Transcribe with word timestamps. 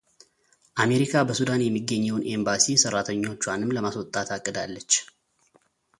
አሜሪካ 0.83 1.13
በሱዳን 1.27 1.61
የሚገኘውን 1.63 2.25
ኤምባሲ 2.33 2.65
ሰራተኞቿንም 2.85 3.75
ለማስወጣት 3.77 4.29
አቅዳለች። 4.37 4.91